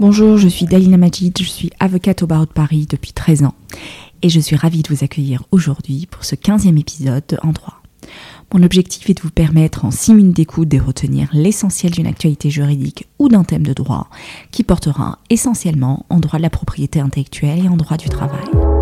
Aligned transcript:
Bonjour, 0.00 0.38
je 0.38 0.48
suis 0.48 0.66
Dalina 0.66 0.96
Majid, 0.96 1.32
je 1.38 1.48
suis 1.48 1.70
avocate 1.78 2.22
au 2.24 2.26
barreau 2.26 2.46
de 2.46 2.50
Paris 2.50 2.86
depuis 2.90 3.12
13 3.12 3.44
ans 3.44 3.54
et 4.22 4.28
je 4.28 4.40
suis 4.40 4.56
ravie 4.56 4.82
de 4.82 4.88
vous 4.92 5.04
accueillir 5.04 5.44
aujourd'hui 5.52 6.06
pour 6.10 6.24
ce 6.24 6.34
15e 6.34 6.78
épisode 6.78 7.38
En 7.42 7.52
droit. 7.52 7.80
Mon 8.52 8.64
objectif 8.64 9.08
est 9.08 9.14
de 9.14 9.22
vous 9.22 9.30
permettre 9.30 9.84
en 9.84 9.92
6 9.92 10.14
minutes 10.14 10.36
d'écoute 10.36 10.68
de 10.68 10.80
retenir 10.80 11.28
l'essentiel 11.32 11.92
d'une 11.92 12.08
actualité 12.08 12.50
juridique 12.50 13.08
ou 13.20 13.28
d'un 13.28 13.44
thème 13.44 13.64
de 13.64 13.72
droit 13.72 14.08
qui 14.50 14.64
portera 14.64 15.20
essentiellement 15.30 16.06
en 16.10 16.18
droit 16.18 16.38
de 16.38 16.42
la 16.42 16.50
propriété 16.50 17.00
intellectuelle 17.00 17.64
et 17.64 17.68
en 17.68 17.76
droit 17.76 17.96
du 17.96 18.08
travail. 18.08 18.73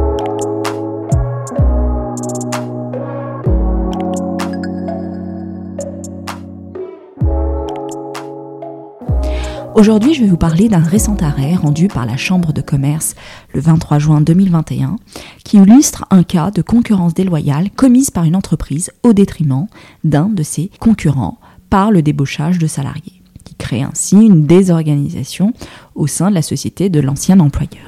Aujourd'hui, 9.74 10.12
je 10.12 10.20
vais 10.22 10.28
vous 10.28 10.36
parler 10.36 10.68
d'un 10.68 10.80
récent 10.80 11.16
arrêt 11.22 11.54
rendu 11.54 11.88
par 11.88 12.04
la 12.04 12.18
Chambre 12.18 12.52
de 12.52 12.60
commerce 12.60 13.14
le 13.54 13.60
23 13.60 13.98
juin 13.98 14.20
2021 14.20 14.96
qui 15.44 15.56
illustre 15.56 16.04
un 16.10 16.24
cas 16.24 16.50
de 16.50 16.60
concurrence 16.60 17.14
déloyale 17.14 17.70
commise 17.70 18.10
par 18.10 18.24
une 18.24 18.36
entreprise 18.36 18.90
au 19.02 19.14
détriment 19.14 19.66
d'un 20.04 20.28
de 20.28 20.42
ses 20.42 20.70
concurrents 20.78 21.38
par 21.70 21.90
le 21.90 22.02
débauchage 22.02 22.58
de 22.58 22.66
salariés, 22.66 23.22
qui 23.44 23.54
crée 23.54 23.82
ainsi 23.82 24.16
une 24.16 24.44
désorganisation 24.44 25.54
au 25.94 26.06
sein 26.06 26.28
de 26.28 26.34
la 26.34 26.42
société 26.42 26.90
de 26.90 27.00
l'ancien 27.00 27.40
employeur. 27.40 27.86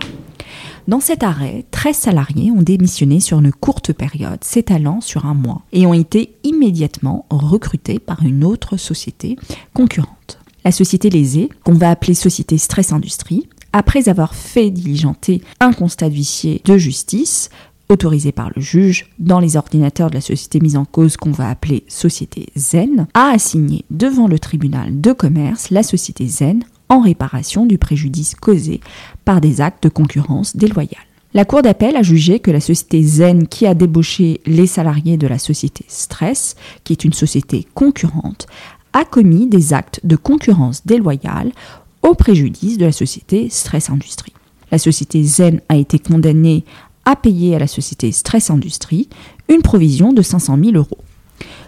Dans 0.88 1.00
cet 1.00 1.22
arrêt, 1.22 1.66
13 1.70 1.96
salariés 1.96 2.50
ont 2.50 2.62
démissionné 2.62 3.20
sur 3.20 3.38
une 3.40 3.52
courte 3.52 3.92
période, 3.92 4.42
s'étalant 4.42 5.02
sur 5.02 5.26
un 5.26 5.34
mois, 5.34 5.62
et 5.72 5.86
ont 5.86 5.94
été 5.94 6.34
immédiatement 6.44 7.26
recrutés 7.28 7.98
par 7.98 8.22
une 8.22 8.42
autre 8.42 8.78
société 8.78 9.36
concurrente. 9.74 10.43
La 10.64 10.72
société 10.72 11.10
lésée, 11.10 11.50
qu'on 11.62 11.74
va 11.74 11.90
appeler 11.90 12.14
société 12.14 12.56
Stress 12.56 12.92
Industrie, 12.92 13.48
après 13.74 14.08
avoir 14.08 14.34
fait 14.34 14.70
diligenter 14.70 15.42
un 15.60 15.72
constat 15.72 16.08
d'huissier 16.08 16.62
de 16.64 16.78
justice, 16.78 17.50
autorisé 17.90 18.32
par 18.32 18.50
le 18.56 18.62
juge 18.62 19.10
dans 19.18 19.40
les 19.40 19.56
ordinateurs 19.56 20.08
de 20.08 20.14
la 20.14 20.20
société 20.22 20.60
mise 20.60 20.76
en 20.76 20.86
cause 20.86 21.18
qu'on 21.18 21.32
va 21.32 21.50
appeler 21.50 21.84
société 21.88 22.48
Zen, 22.56 23.06
a 23.12 23.30
assigné 23.30 23.84
devant 23.90 24.26
le 24.26 24.38
tribunal 24.38 25.00
de 25.00 25.12
commerce 25.12 25.70
la 25.70 25.82
société 25.82 26.26
Zen 26.26 26.64
en 26.88 27.00
réparation 27.00 27.66
du 27.66 27.76
préjudice 27.76 28.34
causé 28.34 28.80
par 29.26 29.42
des 29.42 29.60
actes 29.60 29.82
de 29.82 29.88
concurrence 29.90 30.56
déloyale. 30.56 31.04
La 31.36 31.44
Cour 31.44 31.62
d'appel 31.62 31.96
a 31.96 32.02
jugé 32.04 32.38
que 32.38 32.52
la 32.52 32.60
société 32.60 33.02
Zen 33.02 33.48
qui 33.48 33.66
a 33.66 33.74
débauché 33.74 34.40
les 34.46 34.68
salariés 34.68 35.16
de 35.16 35.26
la 35.26 35.40
société 35.40 35.84
Stress, 35.88 36.54
qui 36.84 36.92
est 36.92 37.02
une 37.02 37.12
société 37.12 37.66
concurrente, 37.74 38.46
a 38.94 39.04
commis 39.04 39.46
des 39.46 39.74
actes 39.74 40.00
de 40.04 40.16
concurrence 40.16 40.86
déloyale 40.86 41.52
au 42.02 42.14
préjudice 42.14 42.78
de 42.78 42.86
la 42.86 42.92
société 42.92 43.50
Stress 43.50 43.90
Industrie. 43.90 44.32
La 44.70 44.78
société 44.78 45.22
Zen 45.22 45.60
a 45.68 45.76
été 45.76 45.98
condamnée 45.98 46.64
à 47.04 47.16
payer 47.16 47.54
à 47.54 47.58
la 47.58 47.66
société 47.66 48.10
Stress 48.12 48.50
Industrie 48.50 49.08
une 49.48 49.60
provision 49.60 50.12
de 50.12 50.22
500 50.22 50.58
000 50.64 50.76
euros. 50.76 50.98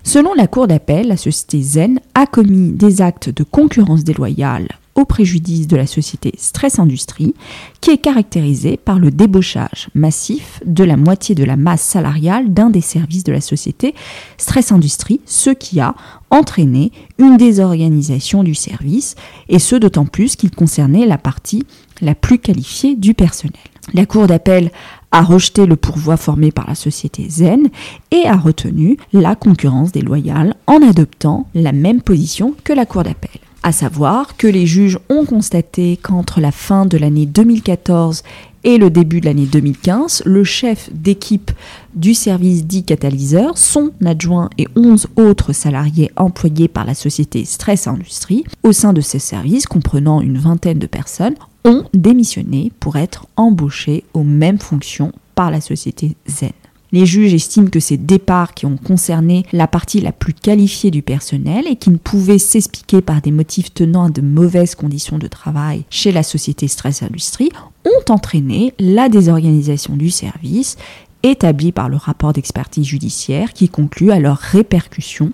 Selon 0.03 0.33
la 0.35 0.47
Cour 0.47 0.69
d'appel, 0.69 1.09
la 1.09 1.17
société 1.17 1.61
Zen 1.61 2.01
a 2.15 2.27
commis 2.27 2.73
des 2.73 3.03
actes 3.03 3.29
de 3.29 3.43
concurrence 3.43 4.05
déloyale 4.05 4.69
au 4.97 5.05
préjudice 5.05 5.69
de 5.69 5.77
la 5.77 5.87
société 5.87 6.33
Stress 6.39 6.79
Industrie, 6.79 7.35
qui 7.81 7.91
est 7.91 7.99
caractérisée 7.99 8.79
par 8.79 8.99
le 8.99 9.11
débauchage 9.11 9.89
massif 9.95 10.61
de 10.65 10.83
la 10.83 10.97
moitié 10.97 11.35
de 11.35 11.45
la 11.45 11.57
masse 11.57 11.83
salariale 11.83 12.53
d'un 12.53 12.71
des 12.71 12.81
services 12.81 13.25
de 13.25 13.33
la 13.33 13.43
société 13.43 13.95
Stress 14.39 14.73
Industrie, 14.73 15.21
ce 15.27 15.51
qui 15.51 15.81
a 15.81 15.95
entraîné 16.31 16.91
une 17.19 17.37
désorganisation 17.37 18.43
du 18.43 18.55
service, 18.55 19.15
et 19.49 19.59
ce 19.59 19.77
d'autant 19.77 20.07
plus 20.07 20.35
qu'il 20.35 20.51
concernait 20.51 21.07
la 21.07 21.19
partie 21.19 21.65
la 22.01 22.15
plus 22.15 22.39
qualifiée 22.39 22.97
du 22.97 23.15
personnel. 23.15 23.55
La 23.95 24.07
Cour 24.07 24.27
d'appel 24.27 24.71
a 25.13 25.23
rejeté 25.23 25.67
le 25.67 25.77
pourvoi 25.77 26.17
formé 26.17 26.51
par 26.51 26.67
la 26.67 26.75
société 26.75 27.29
Zen 27.29 27.69
et 28.11 28.27
a 28.27 28.37
retenu 28.37 28.97
la 29.13 29.37
concurrence 29.37 29.93
déloyale 29.93 30.55
en 30.67 30.83
adoptant 30.83 31.47
la 31.55 31.73
même 31.73 32.03
position 32.03 32.55
que 32.65 32.73
la 32.73 32.87
Cour 32.87 33.05
d'appel 33.05 33.41
à 33.67 33.73
savoir 33.73 34.37
que 34.37 34.47
les 34.47 34.65
juges 34.65 35.01
ont 35.09 35.25
constaté 35.25 35.99
qu'entre 36.01 36.41
la 36.41 36.53
fin 36.53 36.87
de 36.87 36.97
l'année 36.97 37.27
2014 37.27 38.23
et 38.63 38.79
le 38.79 38.91
début 38.91 39.21
de 39.21 39.27
l'année 39.27 39.47
2015, 39.47 40.23
le 40.25 40.45
chef 40.45 40.89
d'équipe 40.93 41.51
du 41.93 42.15
service 42.15 42.65
dit 42.65 42.85
catalyseur, 42.85 43.59
son 43.59 43.91
adjoint 44.05 44.51
et 44.57 44.69
11 44.77 45.09
autres 45.17 45.53
salariés 45.53 46.13
employés 46.15 46.69
par 46.69 46.85
la 46.85 46.95
société 46.95 47.45
Stress 47.45 47.89
Industrie, 47.89 48.45
au 48.63 48.71
sein 48.71 48.93
de 48.93 49.01
ces 49.01 49.19
services, 49.19 49.67
comprenant 49.67 50.21
une 50.21 50.39
vingtaine 50.39 50.79
de 50.79 50.87
personnes, 50.87 51.35
ont 51.65 51.83
démissionné 51.93 52.71
pour 52.79 52.95
être 52.95 53.27
embauchés 53.35 54.05
aux 54.15 54.23
mêmes 54.23 54.61
fonctions 54.61 55.11
par 55.35 55.51
la 55.51 55.61
société 55.61 56.15
Zen. 56.29 56.53
Les 56.97 57.05
juges 57.05 57.35
estiment 57.35 57.69
que 57.69 57.79
ces 57.79 57.99
départs 57.99 58.55
qui 58.55 58.65
ont 58.65 58.79
concerné 58.79 59.45
la 59.53 59.67
partie 59.67 60.01
la 60.01 60.13
plus 60.13 60.33
qualifiée 60.33 60.91
du 60.91 61.03
personnel 61.03 61.67
et 61.69 61.77
qui 61.77 61.91
ne 61.91 61.99
pouvaient 61.99 62.39
s'expliquer 62.39 63.03
par 63.03 63.21
des 63.21 63.33
motifs 63.33 63.75
tenant 63.75 64.05
à 64.05 64.09
de 64.09 64.23
mauvaises 64.23 64.75
conditions 64.75 65.19
de 65.19 65.27
travail 65.27 65.85
chez 65.91 66.11
la 66.11 66.23
société 66.23 66.69
Stress 66.69 67.03
Industrie 67.03 67.51
ont 67.85 68.11
entraîné 68.11 68.73
la 68.79 69.11
désorganisation 69.11 69.95
du 69.95 70.09
service 70.09 70.79
établie 71.23 71.71
par 71.71 71.91
le 71.91 71.99
rapport 71.99 72.33
d'expertise 72.33 72.87
judiciaire 72.87 73.53
qui 73.53 73.69
conclut 73.69 74.11
à 74.11 74.19
leur 74.19 74.39
répercussion 74.39 75.33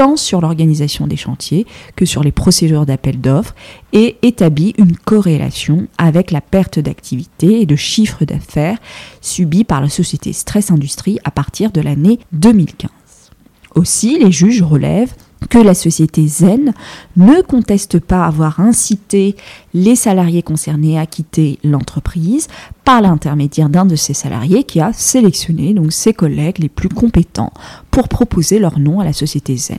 tant 0.00 0.16
sur 0.16 0.40
l'organisation 0.40 1.06
des 1.06 1.18
chantiers 1.18 1.66
que 1.94 2.06
sur 2.06 2.24
les 2.24 2.32
procédures 2.32 2.86
d'appel 2.86 3.20
d'offres 3.20 3.54
et 3.92 4.16
établit 4.22 4.72
une 4.78 4.96
corrélation 4.96 5.88
avec 5.98 6.30
la 6.30 6.40
perte 6.40 6.78
d'activité 6.78 7.60
et 7.60 7.66
de 7.66 7.76
chiffre 7.76 8.24
d'affaires 8.24 8.78
subie 9.20 9.62
par 9.62 9.82
la 9.82 9.90
société 9.90 10.32
Stress 10.32 10.70
Industrie 10.70 11.18
à 11.24 11.30
partir 11.30 11.70
de 11.70 11.82
l'année 11.82 12.18
2015. 12.32 12.90
Aussi, 13.74 14.18
les 14.18 14.32
juges 14.32 14.62
relèvent 14.62 15.12
que 15.50 15.58
la 15.58 15.74
société 15.74 16.26
Zen 16.26 16.72
ne 17.18 17.42
conteste 17.42 17.98
pas 17.98 18.24
avoir 18.24 18.58
incité 18.60 19.36
les 19.74 19.96
salariés 19.96 20.42
concernés 20.42 20.98
à 20.98 21.04
quitter 21.04 21.58
l'entreprise 21.62 22.48
par 22.86 23.02
l'intermédiaire 23.02 23.68
d'un 23.68 23.84
de 23.84 23.96
ses 23.96 24.14
salariés 24.14 24.64
qui 24.64 24.80
a 24.80 24.94
sélectionné 24.94 25.74
donc 25.74 25.92
ses 25.92 26.14
collègues 26.14 26.58
les 26.58 26.68
plus 26.70 26.88
compétents 26.88 27.52
pour 27.90 28.08
proposer 28.08 28.58
leur 28.58 28.78
nom 28.78 29.00
à 29.00 29.04
la 29.04 29.12
société 29.12 29.56
Zen, 29.56 29.78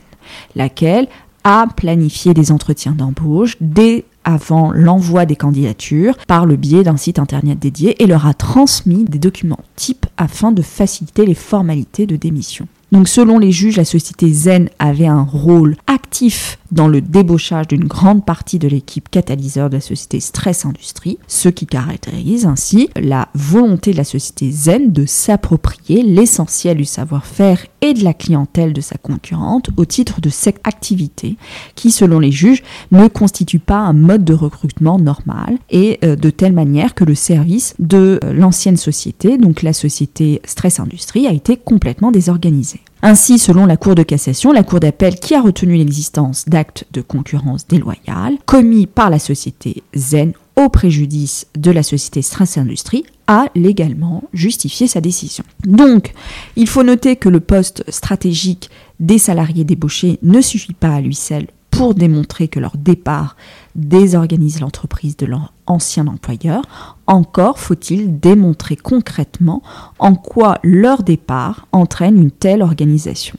laquelle 0.56 1.08
a 1.44 1.66
planifié 1.76 2.34
des 2.34 2.52
entretiens 2.52 2.92
d'embauche 2.92 3.56
dès 3.60 4.04
avant 4.24 4.70
l'envoi 4.72 5.26
des 5.26 5.36
candidatures 5.36 6.16
par 6.28 6.46
le 6.46 6.56
biais 6.56 6.84
d'un 6.84 6.96
site 6.96 7.18
internet 7.18 7.58
dédié 7.58 8.00
et 8.02 8.06
leur 8.06 8.26
a 8.26 8.34
transmis 8.34 9.04
des 9.04 9.18
documents 9.18 9.64
types 9.74 10.06
afin 10.16 10.52
de 10.52 10.62
faciliter 10.62 11.26
les 11.26 11.34
formalités 11.34 12.06
de 12.06 12.16
démission. 12.16 12.68
Donc 12.92 13.08
selon 13.08 13.38
les 13.38 13.52
juges, 13.52 13.78
la 13.78 13.84
société 13.84 14.30
Zen 14.32 14.68
avait 14.78 15.06
un 15.06 15.22
rôle 15.22 15.76
actif 15.86 16.58
dans 16.72 16.88
le 16.88 17.00
débauchage 17.00 17.68
d'une 17.68 17.84
grande 17.84 18.24
partie 18.24 18.58
de 18.58 18.66
l'équipe 18.66 19.08
catalyseur 19.08 19.70
de 19.70 19.76
la 19.76 19.80
société 19.80 20.20
Stress 20.20 20.64
Industrie, 20.64 21.18
ce 21.28 21.48
qui 21.48 21.66
caractérise 21.66 22.46
ainsi 22.46 22.88
la 22.96 23.28
volonté 23.34 23.92
de 23.92 23.98
la 23.98 24.04
société 24.04 24.50
Zen 24.50 24.90
de 24.90 25.06
s'approprier 25.06 26.02
l'essentiel 26.02 26.78
du 26.78 26.84
savoir-faire 26.84 27.66
et 27.80 27.94
de 27.94 28.02
la 28.02 28.14
clientèle 28.14 28.72
de 28.72 28.80
sa 28.80 28.96
concurrente 28.96 29.70
au 29.76 29.84
titre 29.84 30.20
de 30.20 30.30
cette 30.30 30.60
activité 30.64 31.36
qui, 31.74 31.90
selon 31.90 32.18
les 32.18 32.32
juges, 32.32 32.62
ne 32.90 33.08
constitue 33.08 33.58
pas 33.58 33.78
un 33.78 33.92
mode 33.92 34.24
de 34.24 34.34
recrutement 34.34 34.98
normal 34.98 35.58
et 35.70 35.98
euh, 36.04 36.16
de 36.16 36.30
telle 36.30 36.52
manière 36.52 36.94
que 36.94 37.04
le 37.04 37.14
service 37.14 37.74
de 37.78 38.18
euh, 38.24 38.32
l'ancienne 38.32 38.76
société, 38.76 39.36
donc 39.36 39.62
la 39.62 39.72
société 39.72 40.40
Stress 40.44 40.80
Industrie, 40.80 41.26
a 41.26 41.32
été 41.32 41.56
complètement 41.56 42.10
désorganisé. 42.10 42.80
Ainsi, 43.04 43.40
selon 43.40 43.66
la 43.66 43.76
Cour 43.76 43.96
de 43.96 44.04
cassation, 44.04 44.52
la 44.52 44.62
Cour 44.62 44.78
d'appel 44.78 45.16
qui 45.16 45.34
a 45.34 45.40
retenu 45.40 45.74
l'existence 45.74 46.48
d'actes 46.48 46.84
de 46.92 47.00
concurrence 47.00 47.66
déloyale 47.66 48.38
commis 48.46 48.86
par 48.86 49.10
la 49.10 49.18
société 49.18 49.82
Zen 49.92 50.34
au 50.54 50.68
préjudice 50.68 51.48
de 51.56 51.72
la 51.72 51.82
société 51.82 52.22
Stress 52.22 52.58
Industrie 52.58 53.04
a 53.26 53.46
légalement 53.56 54.22
justifié 54.32 54.86
sa 54.86 55.00
décision. 55.00 55.42
Donc, 55.64 56.12
il 56.54 56.68
faut 56.68 56.84
noter 56.84 57.16
que 57.16 57.28
le 57.28 57.40
poste 57.40 57.82
stratégique 57.90 58.70
des 59.00 59.18
salariés 59.18 59.64
débauchés 59.64 60.20
ne 60.22 60.40
suffit 60.40 60.74
pas 60.74 60.94
à 60.94 61.00
lui 61.00 61.16
seul 61.16 61.48
pour 61.70 61.94
démontrer 61.94 62.46
que 62.46 62.60
leur 62.60 62.76
départ 62.76 63.36
désorganise 63.74 64.60
l'entreprise 64.60 65.16
de 65.16 65.26
leur 65.26 65.51
ancien 65.72 66.06
employeur, 66.06 66.62
encore 67.06 67.58
faut-il 67.58 68.20
démontrer 68.20 68.76
concrètement 68.76 69.62
en 69.98 70.14
quoi 70.14 70.58
leur 70.62 71.02
départ 71.02 71.66
entraîne 71.72 72.20
une 72.20 72.30
telle 72.30 72.62
organisation. 72.62 73.36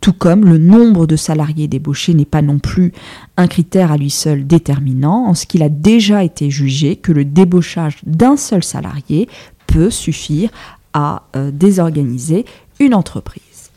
Tout 0.00 0.12
comme 0.12 0.44
le 0.44 0.58
nombre 0.58 1.06
de 1.06 1.16
salariés 1.16 1.68
débauchés 1.68 2.14
n'est 2.14 2.24
pas 2.24 2.42
non 2.42 2.58
plus 2.58 2.92
un 3.36 3.46
critère 3.46 3.90
à 3.90 3.96
lui 3.96 4.10
seul 4.10 4.46
déterminant, 4.46 5.26
en 5.26 5.34
ce 5.34 5.46
qu'il 5.46 5.62
a 5.62 5.68
déjà 5.68 6.24
été 6.24 6.50
jugé 6.50 6.96
que 6.96 7.12
le 7.12 7.24
débauchage 7.24 7.96
d'un 8.04 8.36
seul 8.36 8.62
salarié 8.62 9.28
peut 9.66 9.90
suffire 9.90 10.50
à 10.92 11.22
euh, 11.36 11.50
désorganiser 11.50 12.44
une 12.80 12.94
entreprise. 12.94 13.70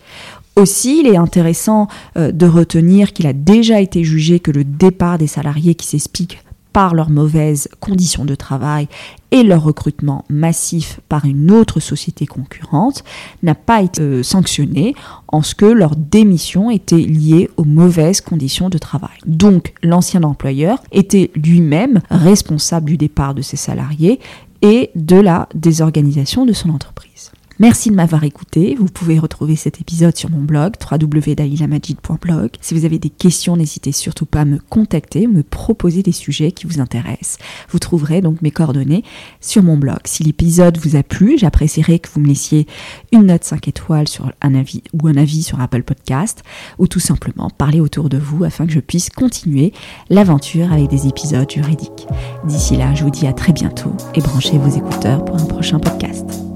Aussi, 0.58 1.02
il 1.02 1.08
est 1.08 1.18
intéressant 1.18 1.88
euh, 2.18 2.32
de 2.32 2.46
retenir 2.46 3.14
qu'il 3.14 3.28
a 3.28 3.34
déjà 3.34 3.80
été 3.80 4.04
jugé 4.04 4.40
que 4.40 4.52
le 4.52 4.64
départ 4.64 5.18
des 5.18 5.28
salariés 5.28 5.76
qui 5.76 5.86
s'explique 5.86 6.40
par 6.78 6.94
leurs 6.94 7.10
mauvaises 7.10 7.70
conditions 7.80 8.24
de 8.24 8.36
travail 8.36 8.88
et 9.32 9.42
leur 9.42 9.64
recrutement 9.64 10.26
massif 10.30 11.00
par 11.10 11.26
une 11.26 11.50
autre 11.50 11.80
société 11.80 12.28
concurrente 12.28 13.04
n'a 13.42 13.56
pas 13.56 13.82
été 13.82 14.00
euh, 14.04 14.22
sanctionné 14.22 14.94
en 15.28 15.42
ce 15.42 15.56
que 15.56 15.66
leur 15.66 15.96
démission 15.96 16.70
était 16.70 16.98
liée 16.98 17.50
aux 17.58 17.64
mauvaises 17.64 18.22
conditions 18.22 18.70
de 18.70 18.78
travail. 18.78 19.18
Donc 19.26 19.74
l'ancien 19.82 20.22
employeur 20.22 20.78
était 20.92 21.32
lui-même 21.34 22.02
responsable 22.12 22.92
du 22.92 22.98
départ 22.98 23.34
de 23.34 23.42
ses 23.42 23.58
salariés 23.58 24.20
et 24.62 24.92
de 24.94 25.16
la 25.16 25.50
désorganisation 25.56 26.46
de 26.46 26.54
son 26.54 26.70
entreprise. 26.70 27.32
Merci 27.60 27.90
de 27.90 27.96
m'avoir 27.96 28.24
écouté. 28.24 28.76
Vous 28.78 28.86
pouvez 28.86 29.18
retrouver 29.18 29.56
cet 29.56 29.82
épisode 29.82 30.16
sur 30.16 30.30
mon 30.30 30.42
blog 30.42 30.76
www.dalilamajid.blog. 30.80 32.52
Si 32.62 32.76
vous 32.76 32.86
avez 32.86 33.00
des 33.00 33.10
questions, 33.10 33.58
n'hésitez 33.58 33.92
surtout 33.92 34.28
pas 34.28 34.42
à 34.42 34.46
me 34.46 34.60
contacter, 34.60 35.26
me 35.26 35.42
proposer 35.42 36.04
des 36.04 36.12
sujets 36.12 36.52
qui 36.52 36.68
vous 36.68 36.80
intéressent. 36.80 37.40
Vous 37.70 37.80
trouverez 37.80 38.22
donc 38.22 38.44
mes 38.44 38.52
coordonnées 38.52 39.04
sur 39.42 39.64
mon 39.64 39.76
blog. 39.76 39.98
Si 40.06 40.24
l'épisode 40.24 40.78
vous 40.78 40.96
a 40.96 41.02
plu, 41.02 41.38
j'apprécierais 41.40 41.98
que 41.98 42.10
vous 42.14 42.20
me 42.20 42.28
laissiez 42.28 42.68
une 43.12 43.26
note 43.26 43.44
5 43.44 43.68
étoiles 43.68 44.08
sur 44.08 44.32
un 44.42 44.54
avis 44.54 44.84
ou 44.94 45.08
un 45.08 45.18
avis 45.18 45.42
sur 45.42 45.60
Apple 45.60 45.82
Podcast 45.82 46.44
ou 46.78 46.86
tout 46.86 47.00
simplement 47.00 47.50
parler 47.50 47.80
autour 47.80 48.10
de 48.10 48.20
vous 48.20 48.44
afin 48.44 48.68
que 48.68 48.74
je 48.74 48.80
puisse 48.80 49.10
continuer 49.10 49.74
l'aventure 50.12 50.72
avec 50.72 50.90
des 50.90 51.08
épisodes 51.08 51.50
juridiques. 51.50 52.08
D'ici 52.46 52.78
là, 52.78 52.94
je 52.94 53.04
vous 53.04 53.10
dis 53.10 53.26
à 53.26 53.34
très 53.34 53.54
bientôt 53.54 53.94
et 54.14 54.22
branchez 54.22 54.60
vos 54.60 54.70
écouteurs 54.70 55.26
pour 55.26 55.38
un 55.38 55.46
prochain 55.46 55.80
podcast. 55.80 56.47